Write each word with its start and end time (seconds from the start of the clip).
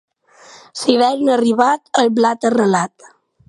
L'hivern 0.83 1.29
arribat, 1.35 1.95
el 2.05 2.13
blat 2.17 2.49
arrelat. 2.51 3.11